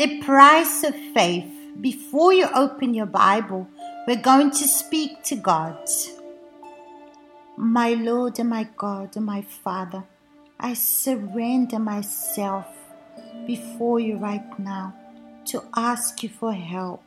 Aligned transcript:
The 0.00 0.18
price 0.22 0.82
of 0.82 0.94
faith. 1.12 1.44
Before 1.78 2.32
you 2.32 2.48
open 2.54 2.94
your 2.94 3.04
Bible, 3.04 3.68
we're 4.08 4.16
going 4.16 4.50
to 4.52 4.66
speak 4.66 5.22
to 5.24 5.36
God. 5.36 5.76
My 7.58 7.90
Lord 7.90 8.38
and 8.38 8.48
my 8.48 8.66
God 8.78 9.14
and 9.16 9.26
my 9.26 9.42
Father, 9.42 10.02
I 10.58 10.72
surrender 10.72 11.78
myself 11.78 12.64
before 13.46 14.00
you 14.00 14.16
right 14.16 14.58
now 14.58 14.94
to 15.48 15.64
ask 15.76 16.22
you 16.22 16.30
for 16.30 16.54
help, 16.54 17.02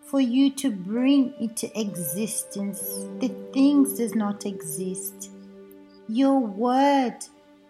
for 0.00 0.18
you 0.18 0.48
to 0.52 0.70
bring 0.70 1.34
into 1.38 1.68
existence 1.78 2.80
the 3.20 3.28
things 3.52 3.98
does 3.98 4.14
not 4.14 4.46
exist. 4.46 5.30
Your 6.08 6.40
word 6.40 7.18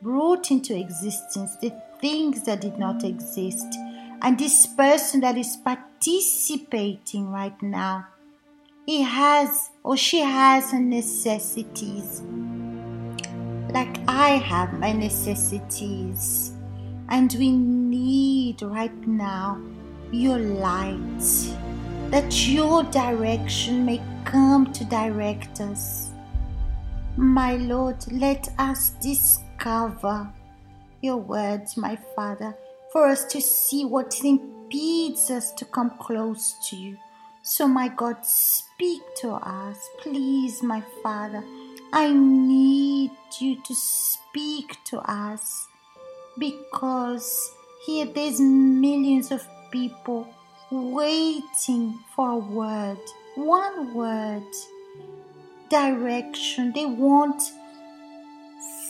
brought 0.02 0.52
into 0.52 0.78
existence 0.78 1.56
the 1.56 1.72
things 2.00 2.44
that 2.44 2.60
did 2.60 2.78
not 2.78 3.02
exist. 3.02 3.66
And 4.22 4.38
this 4.38 4.66
person 4.66 5.20
that 5.20 5.36
is 5.36 5.56
participating 5.56 7.30
right 7.30 7.60
now, 7.62 8.06
he 8.86 9.02
has 9.02 9.70
or 9.82 9.96
she 9.96 10.20
has 10.20 10.70
her 10.72 10.80
necessities. 10.80 12.22
Like 13.70 13.98
I 14.08 14.30
have 14.30 14.72
my 14.78 14.92
necessities. 14.92 16.52
And 17.08 17.32
we 17.38 17.52
need 17.52 18.62
right 18.62 19.06
now 19.06 19.60
your 20.10 20.38
light, 20.38 21.20
that 22.10 22.48
your 22.48 22.82
direction 22.84 23.84
may 23.84 24.02
come 24.24 24.72
to 24.72 24.84
direct 24.84 25.60
us. 25.60 26.10
My 27.16 27.56
Lord, 27.56 27.96
let 28.10 28.48
us 28.58 28.90
discover 29.00 30.32
your 31.00 31.18
words, 31.18 31.76
my 31.76 31.96
Father, 32.14 32.56
for 32.92 33.06
us 33.06 33.24
to 33.26 33.40
see 33.40 33.84
what 33.84 34.14
impedes 34.24 35.30
us 35.30 35.52
to 35.52 35.64
come 35.64 35.90
close 35.98 36.54
to 36.68 36.76
you. 36.76 36.96
So, 37.42 37.68
my 37.68 37.88
God, 37.88 38.24
speak 38.24 39.02
to 39.20 39.32
us, 39.32 39.78
please, 40.00 40.62
my 40.62 40.82
Father. 41.02 41.44
I 41.92 42.12
need 42.12 43.12
you 43.38 43.62
to 43.62 43.74
speak 43.74 44.76
to 44.86 44.98
us 44.98 45.68
because 46.38 47.52
here 47.86 48.06
there's 48.06 48.40
millions 48.40 49.30
of 49.30 49.46
people 49.70 50.28
waiting 50.70 51.98
for 52.14 52.30
a 52.30 52.36
word, 52.36 52.98
one 53.36 53.94
word, 53.94 54.42
direction. 55.70 56.72
They 56.74 56.86
want 56.86 57.40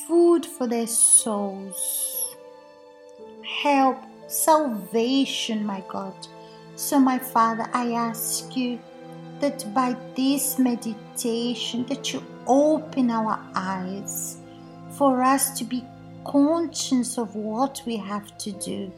food 0.06 0.47
for 0.47 0.67
their 0.67 0.86
souls, 0.86 2.25
help, 3.47 3.98
salvation, 4.27 5.64
my 5.64 5.83
God. 5.89 6.14
So, 6.75 6.98
my 6.98 7.19
Father, 7.19 7.69
I 7.72 7.92
ask 7.92 8.56
you 8.56 8.78
that 9.41 9.72
by 9.75 9.97
this 10.14 10.58
meditation 10.58 11.86
that 11.86 12.12
you 12.12 12.22
open 12.47 13.11
our 13.11 13.39
eyes 13.55 14.39
for 14.91 15.22
us 15.22 15.56
to 15.58 15.64
be 15.64 15.84
conscious 16.24 17.19
of 17.19 17.34
what 17.34 17.80
we 17.86 17.97
have 17.97 18.36
to 18.39 18.52
do 18.52 18.92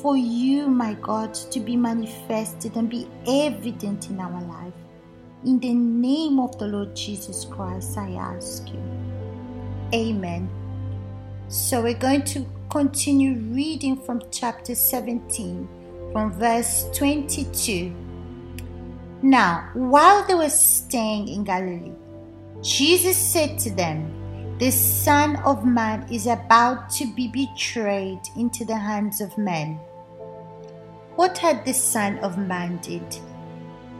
for 0.00 0.16
you, 0.16 0.68
my 0.68 0.94
God, 0.94 1.34
to 1.34 1.60
be 1.60 1.76
manifested 1.76 2.76
and 2.76 2.88
be 2.88 3.08
evident 3.26 4.10
in 4.10 4.20
our 4.20 4.40
life. 4.42 4.74
In 5.44 5.58
the 5.58 5.72
name 5.74 6.38
of 6.40 6.58
the 6.58 6.66
Lord 6.66 6.94
Jesus 6.94 7.44
Christ, 7.44 7.96
I 7.96 8.12
ask 8.12 8.68
you. 8.68 8.82
Amen. 9.94 10.48
So 11.48 11.82
we're 11.82 11.94
going 11.94 12.24
to 12.24 12.44
continue 12.68 13.34
reading 13.54 13.96
from 13.96 14.22
chapter 14.30 14.74
17, 14.74 15.68
from 16.12 16.32
verse 16.32 16.86
22. 16.94 17.94
Now, 19.22 19.70
while 19.74 20.26
they 20.26 20.34
were 20.34 20.50
staying 20.50 21.28
in 21.28 21.44
Galilee, 21.44 21.92
Jesus 22.62 23.16
said 23.16 23.58
to 23.60 23.70
them, 23.70 24.58
The 24.58 24.70
Son 24.70 25.36
of 25.36 25.64
Man 25.64 26.06
is 26.12 26.26
about 26.26 26.90
to 26.90 27.06
be 27.14 27.28
betrayed 27.28 28.20
into 28.36 28.64
the 28.64 28.76
hands 28.76 29.20
of 29.20 29.36
men. 29.38 29.74
What 31.16 31.38
had 31.38 31.64
the 31.64 31.74
Son 31.74 32.18
of 32.18 32.38
Man 32.38 32.78
did? 32.78 33.18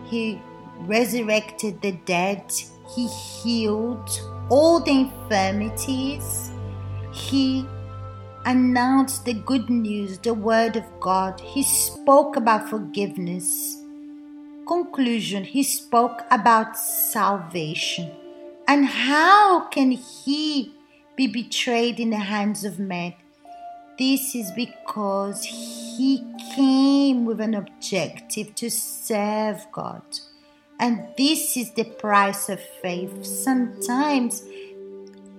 He 0.04 0.40
resurrected 0.80 1.80
the 1.80 1.92
dead, 2.04 2.52
he 2.94 3.08
healed 3.08 4.08
all 4.50 4.80
the 4.80 5.08
infirmities, 5.08 6.50
he 7.12 7.66
announced 8.48 9.26
the 9.26 9.34
good 9.34 9.68
news, 9.68 10.18
the 10.20 10.32
word 10.32 10.74
of 10.74 10.84
God, 11.00 11.38
he 11.38 11.62
spoke 11.62 12.34
about 12.34 12.70
forgiveness. 12.70 13.76
Conclusion, 14.66 15.44
he 15.44 15.62
spoke 15.62 16.22
about 16.30 16.74
salvation. 16.74 18.10
And 18.66 18.86
how 18.86 19.68
can 19.68 19.90
he 19.90 20.72
be 21.14 21.26
betrayed 21.26 22.00
in 22.00 22.08
the 22.08 22.16
hands 22.16 22.64
of 22.64 22.78
men? 22.78 23.12
This 23.98 24.34
is 24.34 24.50
because 24.52 25.44
he 25.44 26.24
came 26.54 27.26
with 27.26 27.40
an 27.40 27.54
objective 27.54 28.54
to 28.54 28.70
serve 28.70 29.66
God. 29.72 30.02
And 30.80 31.06
this 31.18 31.54
is 31.54 31.72
the 31.72 31.84
price 31.84 32.48
of 32.48 32.60
faith. 32.80 33.26
Sometimes, 33.26 34.42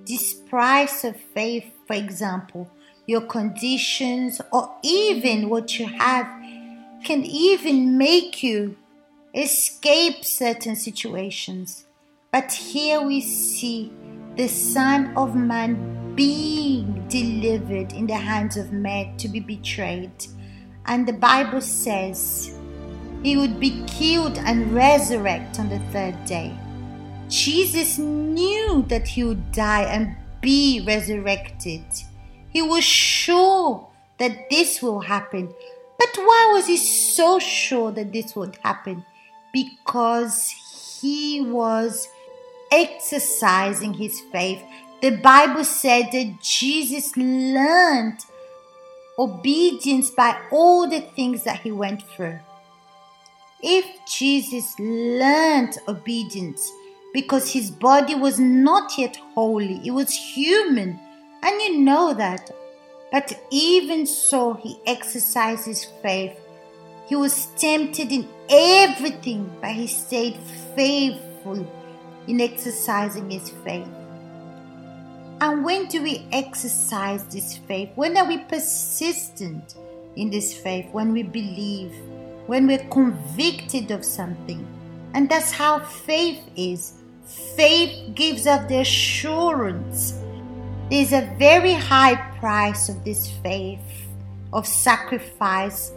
this 0.05 0.35
price 0.35 1.03
of 1.03 1.15
faith, 1.15 1.65
for 1.87 1.95
example, 1.95 2.69
your 3.09 3.21
conditions 3.21 4.39
or 4.53 4.71
even 4.83 5.49
what 5.49 5.79
you 5.79 5.87
have, 5.87 6.27
can 7.03 7.25
even 7.25 7.97
make 7.97 8.43
you 8.43 8.77
escape 9.33 10.23
certain 10.23 10.75
situations. 10.75 11.85
But 12.31 12.51
here 12.51 13.01
we 13.01 13.21
see 13.21 13.91
the 14.35 14.47
Son 14.47 15.11
of 15.17 15.35
Man 15.35 16.13
being 16.13 17.07
delivered 17.07 17.93
in 17.93 18.05
the 18.05 18.15
hands 18.15 18.57
of 18.57 18.71
men 18.71 19.17
to 19.17 19.27
be 19.27 19.39
betrayed. 19.39 20.27
And 20.85 21.07
the 21.07 21.13
Bible 21.13 21.61
says 21.61 22.53
he 23.23 23.37
would 23.37 23.59
be 23.59 23.83
killed 23.87 24.37
and 24.37 24.71
resurrect 24.71 25.59
on 25.59 25.69
the 25.69 25.79
third 25.91 26.25
day. 26.25 26.55
Jesus 27.27 27.97
knew 27.97 28.85
that 28.87 29.07
he 29.07 29.23
would 29.23 29.51
die 29.51 29.83
and 29.83 30.15
be 30.41 30.83
resurrected. 30.85 31.83
He 32.51 32.61
was 32.61 32.83
sure 32.83 33.87
that 34.17 34.49
this 34.49 34.81
will 34.81 35.01
happen. 35.01 35.53
But 35.97 36.09
why 36.15 36.51
was 36.53 36.67
he 36.67 36.77
so 36.77 37.39
sure 37.39 37.91
that 37.91 38.11
this 38.11 38.35
would 38.35 38.57
happen? 38.63 39.05
Because 39.53 40.53
he 41.01 41.41
was 41.41 42.07
exercising 42.71 43.93
his 43.93 44.19
faith. 44.31 44.63
The 45.01 45.17
Bible 45.17 45.63
said 45.63 46.09
that 46.11 46.41
Jesus 46.41 47.15
learned 47.15 48.25
obedience 49.17 50.09
by 50.11 50.37
all 50.51 50.87
the 50.89 51.01
things 51.01 51.43
that 51.43 51.59
he 51.61 51.71
went 51.71 52.03
through. 52.03 52.39
If 53.61 53.85
Jesus 54.05 54.73
learned 54.79 55.77
obedience 55.87 56.71
because 57.13 57.51
his 57.51 57.69
body 57.69 58.15
was 58.15 58.39
not 58.39 58.97
yet 58.97 59.17
holy, 59.35 59.81
it 59.85 59.91
was 59.91 60.13
human, 60.13 60.99
and 61.41 61.61
you 61.61 61.79
know 61.79 62.13
that. 62.13 62.51
But 63.11 63.33
even 63.49 64.05
so, 64.05 64.53
he 64.53 64.79
exercised 64.85 65.65
his 65.65 65.83
faith. 65.83 66.39
He 67.07 67.15
was 67.15 67.47
tempted 67.57 68.11
in 68.11 68.27
everything, 68.49 69.51
but 69.61 69.71
he 69.71 69.87
stayed 69.87 70.37
faithful 70.75 71.67
in 72.27 72.39
exercising 72.39 73.31
his 73.31 73.49
faith. 73.49 73.87
And 75.41 75.63
when 75.63 75.87
do 75.87 76.03
we 76.03 76.27
exercise 76.31 77.23
this 77.25 77.57
faith? 77.57 77.89
When 77.95 78.17
are 78.17 78.27
we 78.27 78.39
persistent 78.39 79.75
in 80.15 80.29
this 80.29 80.53
faith? 80.53 80.87
When 80.91 81.13
we 81.13 81.23
believe, 81.23 81.93
when 82.45 82.67
we're 82.67 82.87
convicted 82.89 83.91
of 83.91 84.03
something. 84.03 84.67
And 85.13 85.29
that's 85.29 85.51
how 85.51 85.79
faith 85.79 86.41
is. 86.55 86.93
Faith 87.55 88.13
gives 88.15 88.45
us 88.47 88.67
the 88.67 88.81
assurance. 88.81 90.13
There's 90.89 91.13
a 91.13 91.31
very 91.37 91.73
high 91.73 92.15
price 92.39 92.89
of 92.89 93.03
this 93.05 93.29
faith, 93.43 94.07
of 94.51 94.65
sacrifice, 94.65 95.91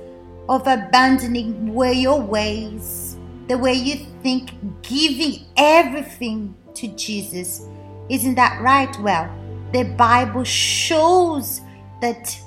of 0.49 0.67
abandoning 0.67 1.73
where 1.73 1.93
your 1.93 2.21
ways, 2.21 3.17
the 3.49 3.57
way 3.57 3.73
you 3.73 4.07
think, 4.23 4.51
giving 4.83 5.47
everything 5.57 6.55
to 6.75 6.89
Jesus. 6.89 7.67
Isn't 8.11 8.35
that 8.35 8.61
right? 8.61 8.95
Well, 9.01 9.31
the 9.73 9.85
Bible 9.85 10.45
shows 10.45 11.63
that 12.03 12.39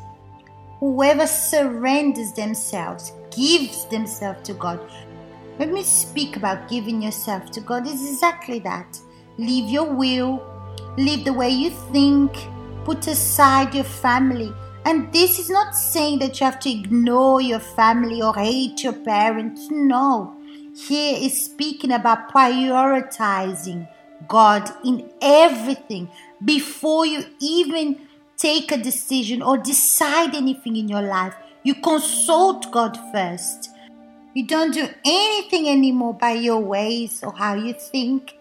whoever 0.79 1.25
surrenders 1.25 2.31
themselves, 2.33 3.11
gives 3.35 3.85
themselves 3.85 4.47
to 4.47 4.53
God. 4.53 4.79
Let 5.57 5.71
me 5.71 5.83
speak 5.83 6.35
about 6.35 6.69
giving 6.69 7.01
yourself 7.01 7.49
to 7.51 7.61
God, 7.61 7.87
it's 7.87 8.07
exactly 8.07 8.59
that. 8.59 8.99
Leave 9.37 9.69
your 9.69 9.91
will, 9.91 10.54
live 10.97 11.25
the 11.25 11.33
way 11.33 11.49
you 11.49 11.69
think, 11.91 12.31
put 12.85 13.07
aside 13.07 13.73
your 13.73 13.83
family, 13.83 14.53
And 14.85 15.11
this 15.11 15.39
is 15.39 15.49
not 15.49 15.75
saying 15.75 16.19
that 16.19 16.39
you 16.39 16.45
have 16.45 16.59
to 16.59 16.69
ignore 16.69 17.41
your 17.41 17.59
family 17.59 18.21
or 18.21 18.35
hate 18.35 18.83
your 18.83 18.93
parents. 18.93 19.67
No. 19.71 20.37
Here 20.77 21.17
is 21.19 21.45
speaking 21.45 21.91
about 21.91 22.31
prioritizing 22.31 23.87
God 24.27 24.69
in 24.85 25.09
everything 25.21 26.07
before 26.43 27.07
you 27.07 27.25
even 27.39 27.99
take 28.37 28.71
a 28.71 28.77
decision 28.77 29.41
or 29.41 29.57
decide 29.57 30.35
anything 30.35 30.75
in 30.75 30.87
your 30.87 31.01
life. 31.01 31.33
You 31.63 31.73
consult 31.73 32.71
God 32.71 32.95
first. 33.11 33.71
You 34.35 34.45
don't 34.45 34.71
do 34.71 34.87
anything 35.03 35.67
anymore 35.67 36.13
by 36.13 36.33
your 36.33 36.59
ways 36.59 37.23
or 37.23 37.33
how 37.33 37.55
you 37.55 37.73
think. 37.73 38.37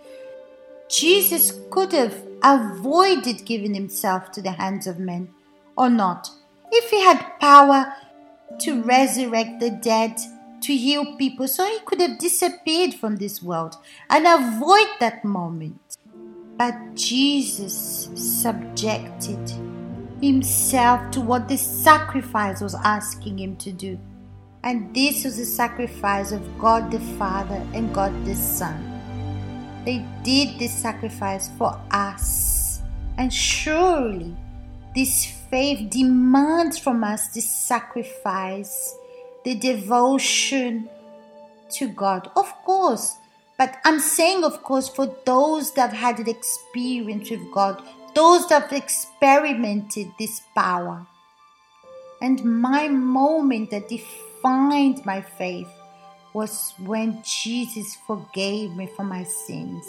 Jesus 0.91 1.59
could 1.71 1.93
have 1.93 2.34
avoided 2.45 3.47
giving 3.47 3.75
himself 3.75 4.31
to 4.33 4.43
the 4.43 4.53
hands 4.53 4.87
of 4.87 4.99
men 4.99 5.31
or 5.77 5.89
not. 5.89 6.29
If 6.71 6.91
he 6.91 7.03
had 7.03 7.41
power 7.41 7.93
to 8.61 8.83
resurrect 8.83 9.61
the 9.61 9.71
dead, 9.71 10.19
to 10.61 10.75
heal 10.75 11.17
people, 11.17 11.47
so 11.49 11.65
he 11.67 11.79
could 11.85 12.01
have 12.01 12.19
disappeared 12.19 12.95
from 12.95 13.17
this 13.17 13.43
world 13.43 13.77
and 14.09 14.27
avoid 14.27 14.89
that 15.01 15.25
moment. 15.25 15.99
But 16.57 16.95
Jesus 16.95 18.09
subjected 18.15 19.53
himself 20.23 21.11
to 21.11 21.21
what 21.21 21.49
the 21.49 21.59
sacrifice 21.59 22.61
was 22.61 22.75
asking 22.77 23.39
him 23.39 23.57
to 23.57 23.73
do. 23.73 23.99
And 24.63 24.95
this 24.95 25.25
was 25.25 25.37
the 25.37 25.45
sacrifice 25.45 26.33
of 26.33 26.59
God 26.59 26.91
the 26.91 27.01
Father 27.19 27.63
and 27.75 27.95
God 27.95 28.13
the 28.25 28.35
Son. 28.35 28.94
They 29.85 30.05
did 30.23 30.59
this 30.59 30.73
sacrifice 30.73 31.51
for 31.59 31.79
us. 31.91 32.81
And 33.19 33.33
surely 33.33 34.35
this 34.95 35.27
faith 35.51 35.91
demands 35.91 36.79
from 36.79 37.05
us 37.05 37.29
this 37.29 37.49
sacrifice, 37.49 38.97
the 39.45 39.55
devotion 39.55 40.89
to 41.71 41.89
God. 41.89 42.31
Of 42.37 42.53
course, 42.65 43.17
but 43.59 43.77
I'm 43.85 44.01
saying, 44.01 44.43
of 44.43 44.63
course, 44.63 44.89
for 44.89 45.15
those 45.25 45.73
that 45.75 45.91
have 45.91 46.17
had 46.17 46.19
an 46.21 46.29
experience 46.29 47.31
with 47.31 47.53
God, 47.53 47.83
those 48.15 48.49
that 48.49 48.63
have 48.63 48.73
experimented 48.73 50.09
this 50.19 50.41
power. 50.55 51.07
And 52.21 52.45
my 52.45 52.89
moment 52.89 53.71
that 53.71 53.89
defined 53.89 55.05
my 55.05 55.21
faith 55.21 55.69
was 56.35 56.75
when 56.79 57.23
Jesus 57.23 57.97
forgave 58.07 58.75
me 58.75 58.89
for 58.97 59.05
my 59.05 59.23
sins. 59.23 59.87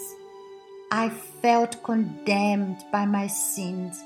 I 0.92 1.10
felt 1.10 1.84
condemned 1.84 2.86
by 2.92 3.06
my 3.06 3.26
sins, 3.26 4.02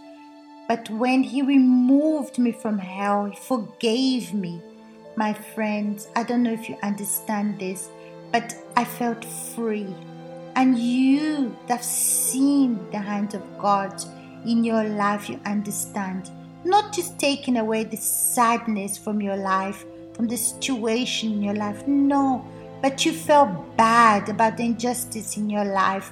but 0.68 0.90
when 0.90 1.22
He 1.22 1.42
removed 1.42 2.40
me 2.40 2.54
from 2.54 2.78
hell, 2.80 3.26
He 3.26 3.36
forgave 3.36 4.34
me. 4.34 4.62
My 5.18 5.34
friends, 5.34 6.08
I 6.16 6.24
don't 6.24 6.44
know 6.44 6.54
if 6.54 6.70
you 6.70 6.78
understand 6.82 7.60
this, 7.60 7.90
but 8.32 8.56
I 8.78 8.86
felt 8.86 9.26
free. 9.26 9.94
And 10.56 10.80
you 10.80 11.56
that 11.68 11.78
have 11.78 11.84
seen 11.84 12.90
the 12.92 13.00
hand 13.00 13.34
of 13.34 13.44
God 13.60 14.02
in 14.46 14.64
your 14.64 14.86
life, 14.86 15.30
you 15.30 15.42
understand. 15.46 16.32
Not 16.64 16.94
just 16.94 17.20
taking 17.20 17.58
away 17.58 17.84
the 17.84 17.98
sadness 17.98 18.98
from 18.98 19.22
your 19.22 19.38
life, 19.38 19.86
from 20.20 20.28
the 20.28 20.36
situation 20.36 21.32
in 21.32 21.42
your 21.42 21.54
life. 21.54 21.88
No, 21.88 22.46
but 22.82 23.06
you 23.06 23.14
felt 23.14 23.78
bad 23.78 24.28
about 24.28 24.58
the 24.58 24.66
injustice 24.66 25.38
in 25.38 25.50
your 25.50 25.64
life. 25.64 26.12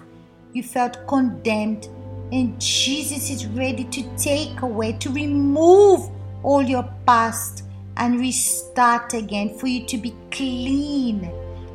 You 0.53 0.63
felt 0.63 1.05
condemned. 1.07 1.89
And 2.31 2.57
Jesus 2.57 3.29
is 3.29 3.45
ready 3.47 3.83
to 3.83 4.03
take 4.15 4.61
away, 4.61 4.93
to 4.93 5.09
remove 5.09 6.09
all 6.41 6.61
your 6.61 6.89
past 7.05 7.65
and 7.97 8.17
restart 8.17 9.13
again 9.13 9.57
for 9.57 9.67
you 9.67 9.85
to 9.87 9.97
be 9.97 10.15
clean 10.31 11.29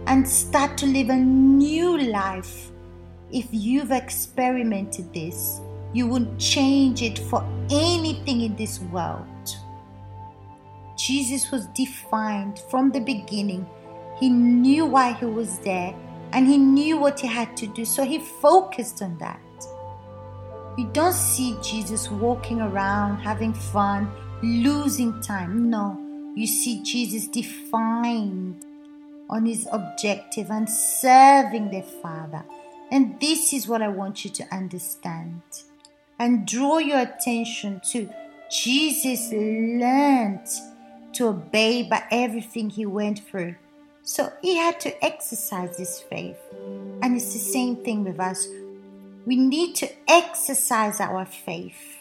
and 0.07 0.27
start 0.27 0.79
to 0.79 0.87
live 0.87 1.11
a 1.11 1.17
new 1.17 1.99
life. 1.99 2.71
If 3.31 3.47
you've 3.51 3.93
experimented 3.93 5.13
this, 5.13 5.61
you 5.93 6.07
wouldn't 6.07 6.41
change 6.41 7.03
it 7.03 7.19
for 7.19 7.45
anything 7.71 8.41
in 8.41 8.57
this 8.57 8.81
world. 8.81 9.27
Jesus 11.05 11.51
was 11.51 11.67
defined 11.69 12.61
from 12.71 12.93
the 12.93 13.01
beginning. 13.01 13.67
He 14.21 14.29
knew 14.29 14.87
why 14.87 15.15
he 15.15 15.25
was 15.25 15.59
there 15.59 15.93
and 16.33 16.47
he 16.47 16.57
knew 16.59 16.97
what 16.97 17.19
he 17.19 17.27
had 17.27 17.57
to 17.57 17.67
do, 17.67 17.85
so 17.85 18.05
he 18.05 18.21
focused 18.21 19.03
on 19.03 19.19
that. 19.19 19.41
You 20.79 20.89
don't 20.93 21.13
see 21.13 21.59
Jesus 21.61 22.09
walking 22.09 22.61
around 22.61 23.19
having 23.19 23.53
fun, 23.53 24.11
losing 24.43 25.21
time. 25.21 25.69
No, 25.69 25.99
you 26.37 26.47
see 26.47 26.83
Jesus 26.83 27.27
defined 27.27 28.65
on 29.29 29.45
his 29.45 29.67
objective 29.73 30.51
and 30.51 30.69
serving 30.69 31.71
the 31.71 31.83
Father. 32.01 32.45
And 32.91 33.19
this 33.21 33.53
is 33.53 33.67
what 33.67 33.83
I 33.83 33.89
want 33.89 34.25
you 34.25 34.31
to 34.31 34.55
understand. 34.55 35.43
And 36.19 36.47
draw 36.47 36.79
your 36.79 37.01
attention 37.01 37.81
to 37.91 38.09
Jesus 38.51 39.33
learned 39.33 40.47
to 41.15 41.29
obey 41.29 41.83
by 41.83 42.05
everything 42.11 42.71
he 42.71 42.87
went 42.87 43.21
through. 43.21 43.55
So 44.03 44.33
he 44.43 44.57
had 44.57 44.81
to 44.81 45.05
exercise 45.05 45.77
this 45.77 46.01
faith. 46.01 46.39
And 47.03 47.17
it's 47.17 47.33
the 47.33 47.39
same 47.39 47.77
thing 47.77 48.05
with 48.05 48.19
us. 48.19 48.47
We 49.25 49.37
need 49.37 49.77
to 49.77 49.89
exercise 50.09 51.01
our 51.01 51.25
faith 51.25 51.99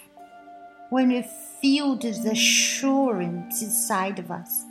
when 0.89 1.09
we 1.09 1.25
feel 1.61 1.95
this 1.95 2.25
assurance 2.25 3.61
inside 3.61 4.19
of 4.19 4.31
us. 4.31 4.65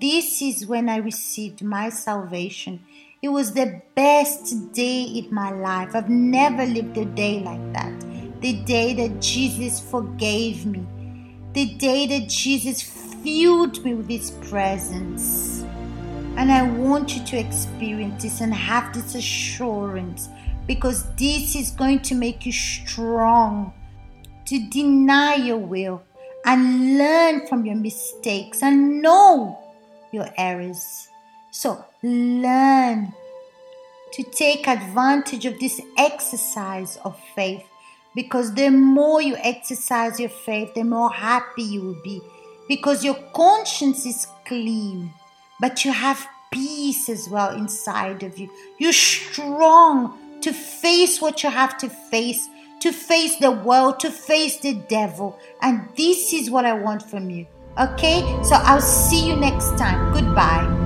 This 0.00 0.42
is 0.42 0.66
when 0.66 0.88
I 0.88 0.96
received 0.96 1.62
my 1.62 1.88
salvation. 1.88 2.80
It 3.22 3.28
was 3.28 3.52
the 3.52 3.80
best 3.94 4.72
day 4.72 5.02
in 5.02 5.32
my 5.32 5.50
life. 5.50 5.94
I've 5.94 6.10
never 6.10 6.66
lived 6.66 6.98
a 6.98 7.04
day 7.04 7.40
like 7.40 7.72
that. 7.72 8.40
The 8.40 8.54
day 8.64 8.92
that 8.94 9.22
Jesus 9.22 9.80
forgave 9.80 10.66
me. 10.66 10.84
The 11.54 11.74
day 11.76 12.06
that 12.08 12.28
Jesus 12.28 12.82
filled 13.24 13.82
me 13.82 13.94
with 13.94 14.08
His 14.08 14.30
presence. 14.48 15.64
And 16.36 16.52
I 16.52 16.62
want 16.62 17.16
you 17.16 17.24
to 17.24 17.38
experience 17.38 18.22
this 18.22 18.40
and 18.40 18.52
have 18.52 18.92
this 18.92 19.14
assurance 19.14 20.28
because 20.66 21.12
this 21.16 21.56
is 21.56 21.70
going 21.70 22.00
to 22.00 22.14
make 22.14 22.44
you 22.44 22.52
strong 22.52 23.72
to 24.46 24.68
deny 24.68 25.36
your 25.36 25.58
will 25.58 26.02
and 26.44 26.98
learn 26.98 27.46
from 27.46 27.64
your 27.64 27.76
mistakes 27.76 28.62
and 28.62 29.00
know 29.00 29.58
your 30.12 30.28
errors. 30.36 31.08
So 31.50 31.82
learn 32.02 33.14
to 34.12 34.22
take 34.22 34.68
advantage 34.68 35.46
of 35.46 35.58
this 35.60 35.80
exercise 35.96 36.98
of 37.04 37.18
faith 37.34 37.64
because 38.14 38.54
the 38.54 38.70
more 38.70 39.22
you 39.22 39.36
exercise 39.36 40.20
your 40.20 40.28
faith, 40.28 40.74
the 40.74 40.84
more 40.84 41.10
happy 41.10 41.62
you 41.62 41.82
will 41.82 42.02
be 42.02 42.20
because 42.68 43.04
your 43.04 43.16
conscience 43.34 44.06
is 44.06 44.26
clean, 44.44 45.12
but 45.60 45.84
you 45.84 45.92
have 45.92 46.26
peace 46.50 47.08
as 47.08 47.28
well 47.28 47.54
inside 47.54 48.22
of 48.22 48.38
you. 48.38 48.48
You're 48.78 48.92
strong 48.92 50.18
to 50.40 50.52
face 50.52 51.20
what 51.20 51.42
you 51.42 51.50
have 51.50 51.76
to 51.78 51.88
face, 51.88 52.48
to 52.80 52.92
face 52.92 53.36
the 53.36 53.50
world, 53.50 53.98
to 54.00 54.10
face 54.10 54.58
the 54.58 54.74
devil. 54.74 55.38
And 55.62 55.88
this 55.96 56.32
is 56.32 56.50
what 56.50 56.64
I 56.64 56.74
want 56.74 57.02
from 57.02 57.30
you. 57.30 57.46
Okay? 57.78 58.20
So 58.42 58.56
I'll 58.56 58.80
see 58.80 59.26
you 59.26 59.36
next 59.36 59.76
time. 59.78 60.12
Goodbye. 60.12 60.83